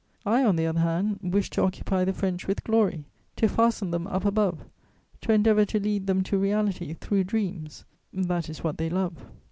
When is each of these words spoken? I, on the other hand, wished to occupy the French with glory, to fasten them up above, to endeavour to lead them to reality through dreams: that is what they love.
I, 0.25 0.43
on 0.43 0.55
the 0.55 0.65
other 0.65 0.79
hand, 0.79 1.19
wished 1.21 1.53
to 1.53 1.61
occupy 1.61 2.05
the 2.05 2.11
French 2.13 2.47
with 2.47 2.63
glory, 2.63 3.05
to 3.35 3.47
fasten 3.47 3.91
them 3.91 4.07
up 4.07 4.25
above, 4.25 4.65
to 5.21 5.31
endeavour 5.31 5.63
to 5.65 5.79
lead 5.79 6.07
them 6.07 6.23
to 6.23 6.39
reality 6.39 6.93
through 6.95 7.25
dreams: 7.25 7.85
that 8.11 8.49
is 8.49 8.63
what 8.63 8.79
they 8.79 8.89
love. 8.89 9.13